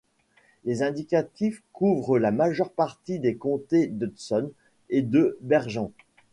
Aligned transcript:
Les 0.65 0.81
indicatifs 0.81 1.61
couvrent 1.73 2.17
la 2.17 2.31
majeure 2.31 2.71
partie 2.71 3.19
des 3.19 3.35
comtés 3.35 3.85
d'Hudson 3.85 4.51
et 4.89 5.03
de 5.03 5.37
Bergen. 5.41 5.91